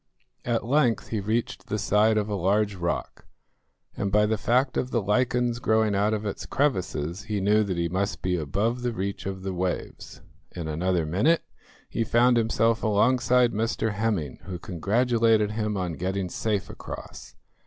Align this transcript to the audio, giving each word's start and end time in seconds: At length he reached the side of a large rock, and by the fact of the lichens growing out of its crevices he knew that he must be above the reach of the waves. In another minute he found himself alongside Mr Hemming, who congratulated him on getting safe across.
At 0.45 0.65
length 0.65 1.09
he 1.09 1.19
reached 1.19 1.67
the 1.67 1.77
side 1.77 2.17
of 2.17 2.27
a 2.27 2.33
large 2.33 2.73
rock, 2.73 3.27
and 3.95 4.11
by 4.11 4.25
the 4.25 4.35
fact 4.35 4.75
of 4.75 4.89
the 4.89 4.99
lichens 4.99 5.59
growing 5.59 5.93
out 5.93 6.11
of 6.11 6.25
its 6.25 6.47
crevices 6.47 7.25
he 7.25 7.39
knew 7.39 7.63
that 7.63 7.77
he 7.77 7.87
must 7.87 8.23
be 8.23 8.35
above 8.35 8.81
the 8.81 8.93
reach 8.93 9.27
of 9.27 9.43
the 9.43 9.53
waves. 9.53 10.21
In 10.55 10.67
another 10.67 11.05
minute 11.05 11.43
he 11.87 12.03
found 12.03 12.35
himself 12.37 12.81
alongside 12.81 13.51
Mr 13.51 13.93
Hemming, 13.93 14.39
who 14.45 14.57
congratulated 14.57 15.51
him 15.51 15.77
on 15.77 15.93
getting 15.93 16.29
safe 16.29 16.67
across. 16.67 17.35